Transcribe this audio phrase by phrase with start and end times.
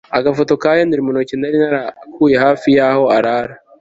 [0.17, 3.55] agafoto ka Henry muntoki nari narakuye hafi yaho arara